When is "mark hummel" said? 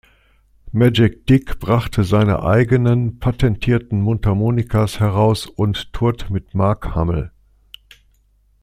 6.55-7.31